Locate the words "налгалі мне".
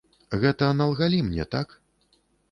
0.79-1.45